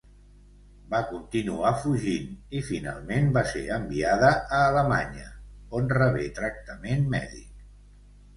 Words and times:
Va 0.93 0.99
continuar 1.09 1.73
fugint 1.83 2.31
i 2.59 2.61
finalment 2.69 3.29
va 3.35 3.43
ser 3.51 3.61
enviada 3.77 4.33
a 4.39 4.63
Alemanya, 4.71 5.27
on 5.83 5.93
rebé 6.01 6.25
tractament 6.41 7.07
mèdic. 7.15 7.63